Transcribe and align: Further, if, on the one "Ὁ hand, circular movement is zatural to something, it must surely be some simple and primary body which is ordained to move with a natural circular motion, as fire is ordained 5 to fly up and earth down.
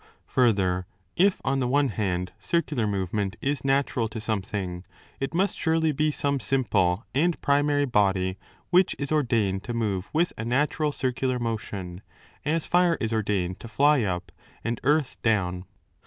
Further, 0.25 0.87
if, 1.15 1.39
on 1.45 1.59
the 1.59 1.67
one 1.67 1.89
"Ὁ 1.89 1.91
hand, 1.91 2.31
circular 2.39 2.87
movement 2.87 3.35
is 3.39 3.61
zatural 3.61 4.09
to 4.09 4.19
something, 4.19 4.83
it 5.19 5.35
must 5.35 5.55
surely 5.55 5.91
be 5.91 6.09
some 6.09 6.39
simple 6.39 7.05
and 7.13 7.39
primary 7.41 7.85
body 7.85 8.39
which 8.71 8.95
is 8.97 9.11
ordained 9.11 9.63
to 9.65 9.75
move 9.75 10.09
with 10.11 10.33
a 10.39 10.43
natural 10.43 10.91
circular 10.91 11.37
motion, 11.37 12.01
as 12.43 12.65
fire 12.65 12.97
is 12.99 13.13
ordained 13.13 13.57
5 13.57 13.59
to 13.59 13.67
fly 13.67 14.01
up 14.01 14.31
and 14.63 14.81
earth 14.83 15.21
down. 15.21 15.65